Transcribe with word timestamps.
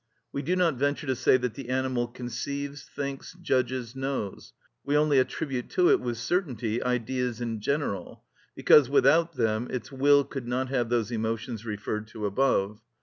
We 0.31 0.41
do 0.41 0.55
not 0.55 0.77
venture 0.77 1.05
to 1.05 1.15
say 1.15 1.37
that 1.37 1.53
the 1.53 1.69
animal 1.69 2.07
conceives, 2.07 2.85
thinks, 2.85 3.35
judges, 3.39 3.95
knows: 3.95 4.51
we 4.83 4.97
only 4.97 5.19
attribute 5.19 5.69
to 5.77 5.91
it 5.91 5.99
with 5.99 6.17
certainty 6.17 6.81
ideas 6.81 7.39
in 7.39 7.59
general; 7.59 8.23
because 8.55 8.89
without 8.89 9.33
them 9.33 9.67
its 9.69 9.91
will 9.91 10.23
could 10.23 10.47
not 10.47 10.69
have 10.69 10.89
those 10.89 11.11
emotions 11.11 11.67
referred 11.67 12.07
to 12.07 12.25
above. 12.25 12.79